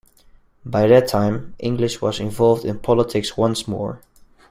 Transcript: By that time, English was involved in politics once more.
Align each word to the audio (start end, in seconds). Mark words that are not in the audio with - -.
By 0.65 0.87
that 0.87 1.07
time, 1.09 1.53
English 1.59 2.01
was 2.01 2.19
involved 2.19 2.65
in 2.65 2.79
politics 2.79 3.37
once 3.37 3.67
more. 3.67 4.01